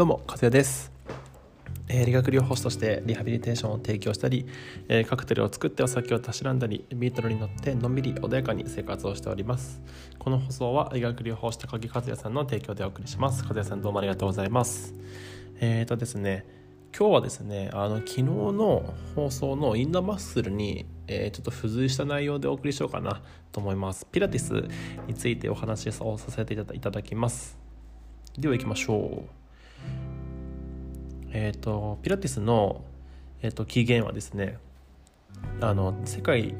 [0.00, 0.90] どうも和也です、
[1.88, 4.46] えー理学療法士としてリハビリテーションを提供したり、
[4.88, 9.82] えーカクテルを作ってお酒をたしなんだりビートルに乗ってのんびり穏やかに生活をしております。
[10.18, 13.44] この放送は理学療法士高木和也さんの提供でお送りします。
[13.44, 14.94] 和也さんどうもありがとうございます。
[15.60, 16.46] えーとですね
[16.98, 23.20] 今日はですねあの昨日の放送のインナーマッスルに、えーちょっと付随した内容でお送りしようかな
[23.52, 24.06] と思います。
[24.10, 24.66] ピラティス
[25.06, 27.58] についてお話をさせていただいただきます。
[28.38, 29.39] では行きましょう。
[31.32, 32.82] えっ、とピラティスの、
[33.42, 34.58] えー、と起源はですね
[35.60, 36.54] あの世界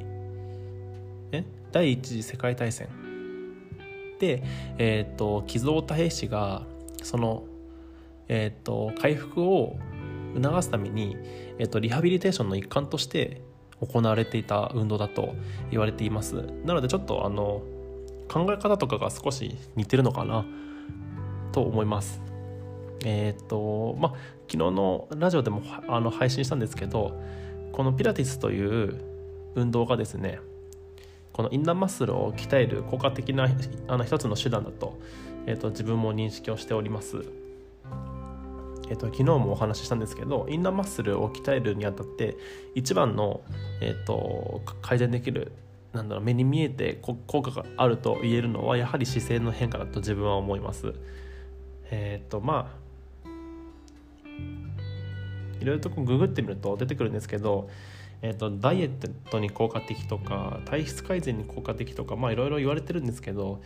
[1.33, 2.89] え第一次世界大戦。
[4.19, 4.43] で、
[4.77, 6.63] えー、と寄贈太兵士が
[7.03, 7.45] その、
[8.29, 9.79] えー、と回復を
[10.35, 11.17] 促すために、
[11.59, 13.41] えー、とリハビリテーションの一環として
[13.81, 15.35] 行われていた運動だと
[15.71, 16.35] 言われています。
[16.65, 17.63] なのでちょっとあの
[18.29, 20.45] 考え方とかが少し似てるのかな
[21.53, 22.30] と思います。
[23.05, 24.15] えっ、とまあ
[24.51, 27.21] 昨日のラジオでもあの配信したんですけど
[27.73, 29.01] このピラティスという
[29.55, 30.41] 運動がですね
[31.33, 33.49] このインナーマッスルを鍛える効果的な
[33.89, 34.99] あの一つの手段だと,、
[35.47, 37.25] えー、と自分も認識をしております。
[38.91, 42.37] えー、と昨日もお話ししたんですけどインナーマッスルを鍛えるにあたって
[42.75, 43.41] 一番の、
[43.81, 45.53] えー、と改善できる
[45.93, 50.93] なんだろう目に見えて効果があると言えるのはやはり姿勢の変化だと自分は思います。
[51.93, 52.90] えっ、とまあ
[55.61, 57.69] いろいろとこうググってみると出てくるんですけど、
[58.23, 58.91] えー、とダイエッ
[59.31, 63.61] トに効果的とか体質改善に効果的とかまあいろいろ言われてるんですけど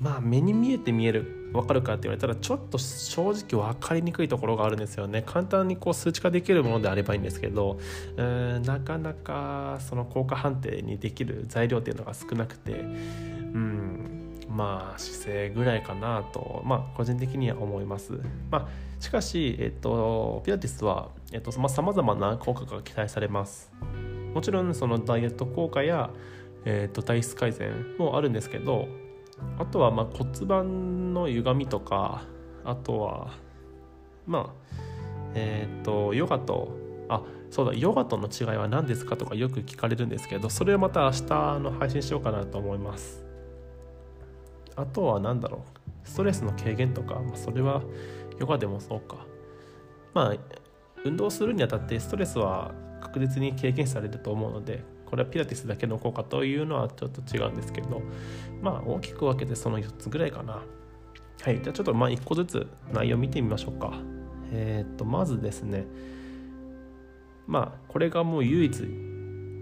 [0.00, 5.22] まあ目に見えて見える分かるかって言われたらちょっと正直分かりにくいところがあるんですよね。
[5.26, 7.78] 簡単にこう数値化できるものであればいいんですけど
[8.16, 12.74] うんなかなかその効果判定にできる材料っていうのが少なくてう
[13.58, 13.87] ん
[14.58, 18.20] まあ姿勢ぐらいかなとまあ個人的には思います。
[18.50, 18.68] まあ
[19.00, 23.70] しかし、えっと、ピラティスは、えっとまあ、様々な効果が期待されます。
[24.34, 26.10] もちろんそのダイエット効果や、
[26.64, 28.88] えっと、体質改善もあるんですけど
[29.58, 32.24] あとはまあ骨盤の歪みとか
[32.64, 33.30] あとは
[34.26, 34.78] まあ
[35.34, 36.76] えっとヨガと
[37.08, 41.22] あそうだヨガとの違いは何ですかとかよく聞かれるんですけどそれをまた明日
[41.60, 43.27] の配信しようかなと思います。
[44.78, 46.08] あとは何だろう。
[46.08, 47.82] ストレスの軽減とか、まあ、それは
[48.38, 49.26] ヨガでもそうか。
[50.14, 50.36] まあ
[51.04, 58.02] 運動するにあたってストレスは確実に軽減されると思うのでこれはピラティスだけの効果というのはちょっと違うんですけど
[58.60, 60.62] まあ大きく分けてその4つぐらいかな。
[61.40, 61.60] はい。
[61.62, 63.92] じゃあちょっとまあ1個ずつ内容見てみましょうか。
[64.52, 65.86] えっ、とまずですね。
[67.46, 69.07] まあこれがもう唯一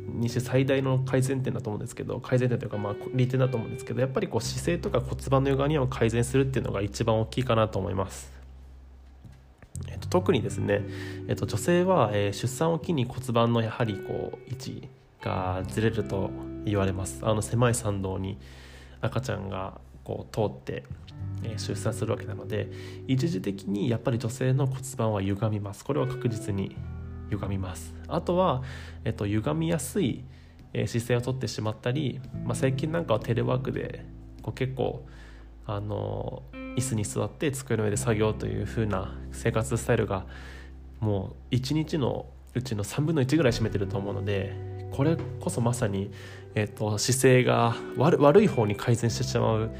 [0.06, 8.36] にして最大の改善点だと思うんですけど改善点というかまあ利点だと思うんですけどやっぱりこう姿勢とか骨盤の歪みを改善するっていうのが一番大きいかなと思います。
[9.88, 10.82] えっと、特にですね、
[11.28, 14.88] えっと、女性は、えー出産を機に骨盤のやはりこう位置
[15.20, 16.30] がずれると
[16.64, 17.20] 言われます。
[17.22, 18.38] あの狭い参道に
[19.00, 20.84] 赤ちゃんがこう通って、
[21.42, 22.70] えー出産するわけなので
[23.06, 25.84] 一時的にやっぱり女性の骨盤は歪みます。
[25.84, 26.74] これは確実に
[27.30, 28.62] 歪みますあとは、
[29.04, 30.24] えっと、歪みやすい、
[30.86, 34.04] 姿勢をとってしまったり、まあ、最近なんかはテレワークで
[34.42, 35.06] こう結構
[35.66, 36.42] あの
[36.76, 40.26] 椅子に座って机の上で作業という風な生活スタイルが
[41.00, 44.54] もう1日のうちの3分の1ぐらい占めてると思うので
[44.92, 46.10] これこそまさに、
[46.54, 49.70] えっと姿勢が悪悪い方に改善してしまう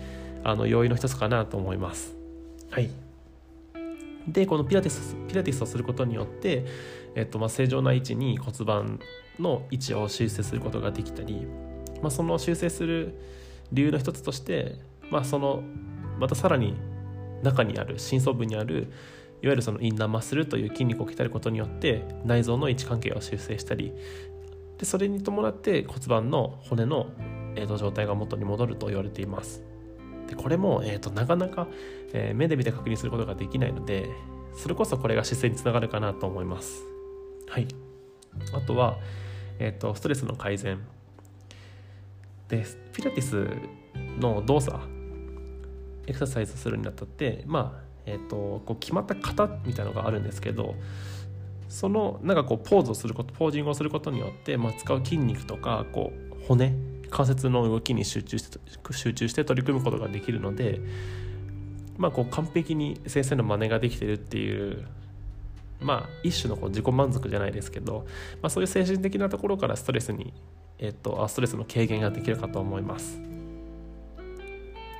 [0.45, 2.15] あの要因の一つかなと思います。
[2.71, 2.91] はい
[4.29, 6.67] でこのピラティスピラティスをすることによって、
[7.17, 9.01] えっとまあ、正常な位置に骨盤
[9.41, 11.47] の位置を修正することができたり、
[12.03, 13.19] まあ、その修正する
[13.73, 14.77] 理由の一つとして、
[15.11, 15.63] まあ、その
[16.21, 16.77] またさらに
[17.43, 18.93] 中にある深層部にある
[19.43, 23.93] いわゆるそのインナーマッスルという筋肉を鍛えることによって内臓の位置関係を修正したり
[24.79, 27.07] でそれに伴って骨盤の骨の、
[27.55, 29.63] えーと状態が元に戻ると言われています。
[30.29, 31.69] でこれも、えー、となかなか、
[32.13, 34.11] えー目で見て確認することができないので
[34.55, 36.96] それこそこれが姿勢につながるかなと思います。
[37.49, 37.69] はい、
[38.53, 38.99] あとは、
[39.59, 40.79] えー、とストレスの改善。
[42.49, 43.49] でピラティス
[44.21, 44.79] の動作
[46.07, 50.77] エクササイズするにあたってまあえー、とこう決まった型みたいなのがあるんですけど
[51.69, 56.73] そのなんかこうポーズをすることポージングをすることによって、まあ、使う筋肉とかこう骨
[57.11, 58.59] 関節の動きに集中して
[58.93, 60.81] 集中して取り組むことができるので、
[61.99, 64.87] まあ、こう完璧に先生の真似ができてるっていう
[65.81, 68.07] まあ一種のこう自己満足じゃないですけど、
[68.43, 70.33] まあ、そういう精神的なところからストレスに、
[70.79, 73.21] えっと、あストレスの軽減ができるかと思います。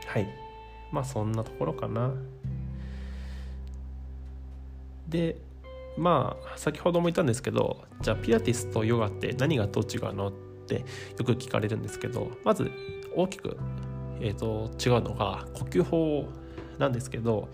[0.07, 0.29] はい。
[0.93, 2.13] まあそんなところかな。
[5.09, 5.37] で
[5.97, 10.33] まあ先ほども言ったんですけどじゃあピラティスとヨガって何がどう違うのっ
[10.67, 10.85] て
[11.17, 12.71] よく聞かれるんですけどまず
[13.17, 13.57] 大きく、
[14.21, 16.29] えーと、違うのが呼吸法
[16.79, 17.49] なんですけど、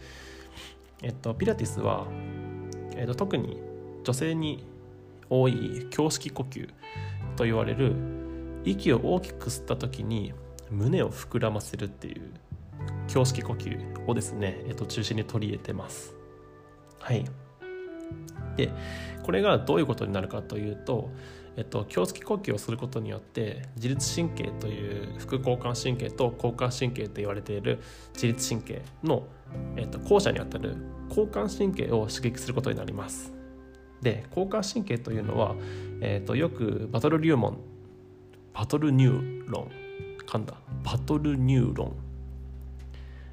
[1.00, 2.06] えーと、ピラティスは、
[2.96, 3.58] えーと特に
[4.04, 4.64] 女性に
[5.30, 6.68] 多い胸式呼吸
[7.36, 7.94] と言われる
[8.64, 10.34] 息を大きく吸った時に
[10.70, 12.30] 胸を膨らませるっていう
[13.12, 16.14] 胸式呼吸をですね、えっと、中心に取り入れてます。
[16.98, 17.24] はい。
[18.56, 18.70] で
[19.22, 21.10] これがどういうことになるかというと、
[21.56, 27.80] えっと、胸式呼吸をすることによって自律神経という副交感神経と交感神経と言われている
[28.14, 29.24] 自律神経の、
[29.76, 30.76] えっと、後者にあたる
[31.08, 33.32] 交感神経を刺激することになります。
[34.00, 35.54] で交感神経というのは、
[36.00, 37.58] えっと、よくバトルリューモン
[38.52, 39.70] バトルニューロン
[40.26, 41.92] 噛んだバトルニューロン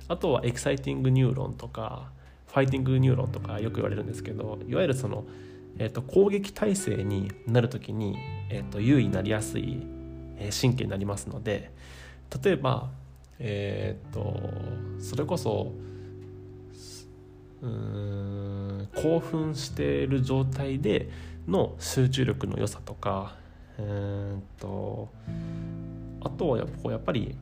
[0.07, 2.11] あとはエキサイティングニューロンとか
[2.49, 5.25] ファイティングニューロンとかよく言われるんですけどいわゆるその、
[5.77, 8.17] えーと、攻撃態勢になる時に、
[8.49, 9.83] えーと、優位になりやすい、
[10.37, 11.71] え神経になりますので
[12.43, 12.89] 例えば
[13.39, 14.39] えっ、ー、と
[14.99, 15.73] それこそ
[17.61, 21.09] うん興奮している状態で
[21.47, 23.35] の集中力の良さとか
[23.77, 25.09] うんと
[26.21, 27.35] あとはやっぱり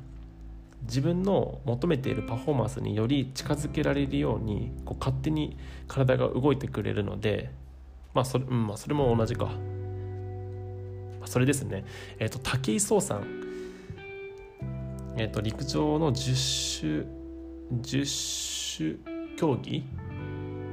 [0.84, 5.58] 自分の求めているパフォーマンスにより近づけられるようにこう勝手に
[5.88, 7.52] 体が動いてくれるので
[8.14, 9.52] まあそれ,、うんまあ、それも同じか、ま
[11.24, 11.84] あ、それですね、
[12.20, 13.26] えーと、武井壮さん、
[15.18, 16.34] えーと、陸上の十
[16.80, 17.06] 種
[17.82, 18.04] 十
[18.78, 18.96] 種
[19.36, 19.84] 競技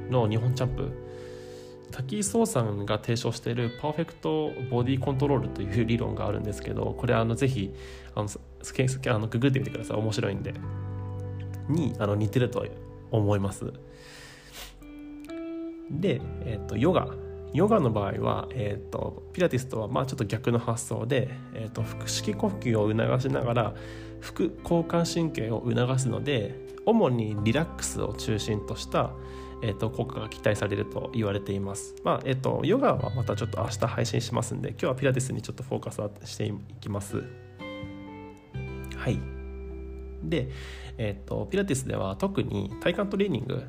[0.09, 1.05] の日本チャンプ。
[1.91, 7.73] 滝井壮さんが提唱しているパーフェクトボディコントロールという理論があるんですけどこれあのぜひ
[8.13, 9.97] あのあのググってみてください。
[9.97, 10.53] 面白いんで。
[11.69, 12.65] にあの似てると
[13.11, 13.73] 思います。
[15.89, 17.07] で、えーと、ヨガ。
[17.53, 23.73] ヨガの場合は、えーと、ピラティスとはまあちょっと逆の発想で、えーと、腹式呼吸を促しながら
[24.19, 29.11] 副交感神経を促すので主にリラックスを中心とした
[29.61, 31.95] えーと、効果が期待されると言われています。
[32.03, 37.23] まあえーと、ヨガはまたちょっと明日配信しますんで今日はピラティスにちょっとフォーカスしていきます。
[38.95, 39.19] はい。
[40.23, 40.49] で、
[40.97, 43.63] えーと、ピラティスでは特に体幹トレーニング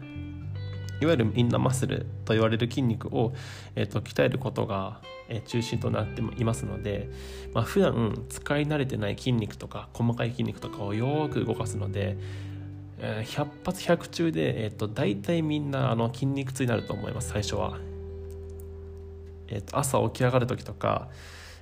[1.01, 3.35] いわゆるインナーマッスルと言われる筋肉を、
[3.75, 5.01] えー、と鍛えることが、
[5.47, 7.11] 中心となっていますので、
[7.53, 12.17] まあ、普段使い慣れてない筋肉とか細かい筋肉とかをよく動かすので、
[12.99, 17.79] 100発100中で、えーと、大体みんなあの筋肉痛になると思います最初は、
[19.49, 21.09] えーと、朝起き上がる時とか、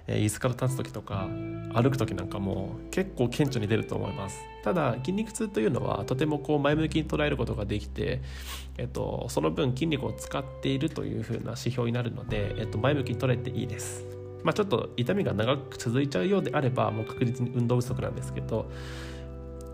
[0.06, 1.28] え、椅子から立つ時とか
[1.72, 4.40] 歩く時なんかも結構顕著に出ると思います。
[4.62, 8.22] ただ筋肉痛というのはとてもこう前向きに捉えることができて、
[8.78, 14.04] えーと、その分筋肉を使っているというふうな指標になるので、えー、と前向きに捉えていいです。
[14.44, 18.70] まあ、ちょっと痛みが長く続いちゃうようであればもう確実に運動不足なんですけど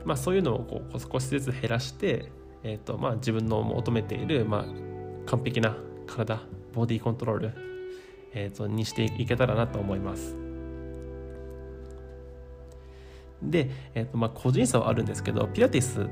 [0.05, 2.33] まあ、そういうのをこう少しずつ減らして、
[2.63, 4.65] えーとまあ、自分の求めている、まあ、
[5.27, 5.77] 完璧な
[6.07, 6.41] 体
[6.73, 7.53] ボディコントロール、
[8.33, 10.37] えーと、にしていけたらなと思います。
[13.43, 16.07] で、えーとまあ、個人差はあるんですけどピラティス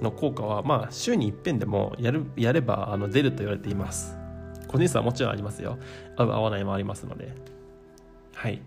[0.00, 4.16] の効果は、まあ、週に一遍でもやるやればあの出ると言われています。
[4.68, 5.78] 個人差はもちろんありますよ。
[6.16, 7.34] 合う合わないもありますので。
[8.34, 8.62] はい。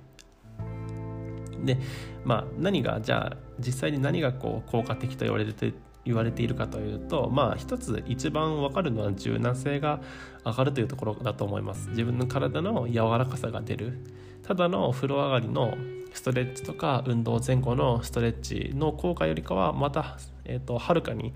[1.66, 1.78] で、
[2.24, 5.74] まあ、何がじゃあ実際に何がこう効果的と言われて
[6.06, 10.02] 言われているかというとまあ一つ一番分かるのは柔軟性が
[10.46, 13.98] 上がるというところだと思います自分の体の柔らかさが出る
[14.44, 15.74] ただの風呂上がりの
[16.14, 21.34] ストレッチとか運動前後のストレッチの効果よりかはまた、えーと、はるかに、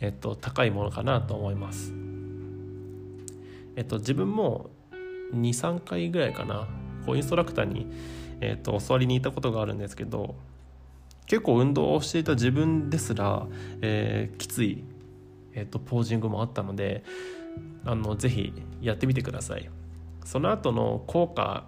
[0.00, 1.92] えーと、高いものかなと思います。
[3.76, 4.70] えっ、ー、と自分も
[5.34, 6.66] 23回ぐらいかな
[7.04, 7.86] こうインストラクターに
[8.42, 10.34] えーと、教わりに行ったことがあるんですけど
[11.26, 13.46] 結構運動をしていた自分ですら、
[13.80, 14.82] えー、きつい、
[15.54, 17.04] えーと、ポージングもあったので
[17.84, 19.70] あのぜひやってみてください
[20.24, 21.64] その後の効果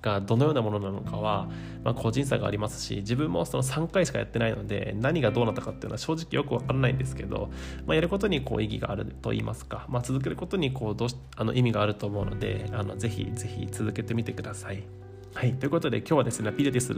[0.00, 1.48] がどのようなものなのかは、
[1.82, 7.50] まあ、個人差がありますし自分もその3回しかやってないので何がどうなったかっていうのは正直よく分からないんですけど、
[7.86, 15.05] まあ、やることにこう意義があると言いますか、まあ、続けることにこうどうしあの意味があると思うのであのぜひぜひ続けてみてください。
[15.36, 16.94] はい、ということで今日はですねピラティス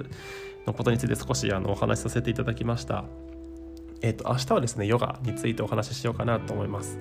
[0.64, 3.04] のことについて少しあのお話しさせていただきました。
[4.00, 7.00] えっ、と明日はですねヨガについてお話ししようかなと思います。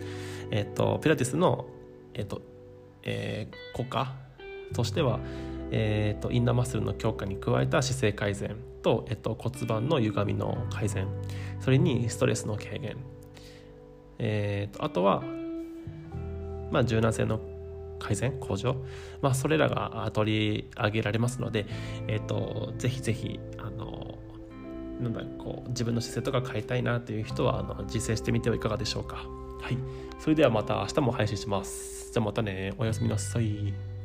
[0.50, 1.68] えっ、とピラティスの
[2.16, 2.42] えっ、と、
[3.04, 4.16] えー、効果
[4.74, 5.20] としては
[5.70, 11.08] えーと、インナーマッスルの強化に加えた姿勢改善と、えっと、骨盤の歪みの改善
[11.60, 12.96] それにストレスの軽減、
[14.18, 15.26] えーと、あとは
[16.72, 17.42] まあ、柔軟性の
[18.00, 18.76] 改善向上、
[19.22, 21.66] まあ、それらが取り上げられますので、
[22.08, 24.18] えーと、ぜひぜひあの
[25.02, 29.26] なんだこう自分の姿勢とか変えたいなという人はあの実践してみてはいかがでしょうか。
[29.62, 29.78] はい、
[30.20, 32.12] それではまた明日も配信します。
[32.12, 33.97] じゃあまたね、おやすみなさい。